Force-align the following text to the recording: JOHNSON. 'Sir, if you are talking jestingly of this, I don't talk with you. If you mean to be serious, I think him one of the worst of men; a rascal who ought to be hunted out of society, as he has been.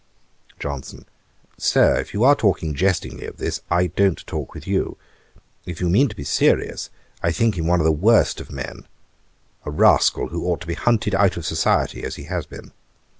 JOHNSON. 0.59 1.05
'Sir, 1.59 1.99
if 1.99 2.11
you 2.11 2.23
are 2.23 2.33
talking 2.35 2.73
jestingly 2.73 3.27
of 3.27 3.37
this, 3.37 3.61
I 3.69 3.85
don't 3.85 4.25
talk 4.25 4.55
with 4.55 4.65
you. 4.65 4.97
If 5.67 5.79
you 5.79 5.89
mean 5.89 6.07
to 6.09 6.15
be 6.15 6.23
serious, 6.23 6.89
I 7.21 7.31
think 7.31 7.53
him 7.55 7.67
one 7.67 7.79
of 7.79 7.85
the 7.85 7.91
worst 7.91 8.41
of 8.41 8.49
men; 8.51 8.87
a 9.63 9.69
rascal 9.69 10.29
who 10.29 10.45
ought 10.47 10.61
to 10.61 10.65
be 10.65 10.73
hunted 10.73 11.13
out 11.13 11.37
of 11.37 11.45
society, 11.45 12.03
as 12.03 12.15
he 12.15 12.23
has 12.23 12.47
been. 12.47 12.71